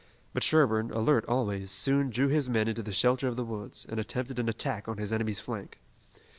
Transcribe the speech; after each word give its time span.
But 0.33 0.41
Sherburne, 0.41 0.89
alert 0.89 1.25
always, 1.27 1.69
soon 1.69 2.09
drew 2.09 2.27
his 2.27 2.49
men 2.49 2.67
into 2.67 2.81
the 2.81 2.91
shelter 2.91 3.27
of 3.27 3.35
the 3.35 3.45
woods, 3.45 3.85
and 3.87 3.99
attempted 3.99 4.39
an 4.39 4.49
attack 4.49 4.87
on 4.87 4.97
his 4.97 5.13
enemy's 5.13 5.39
flank. 5.39 5.77